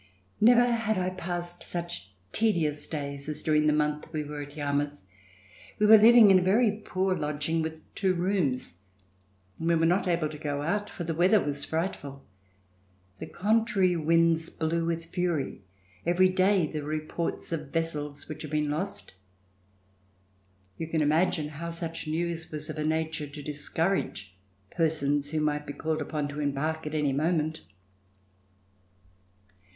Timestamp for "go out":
10.39-10.89